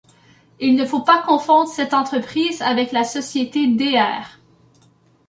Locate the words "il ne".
0.59-0.83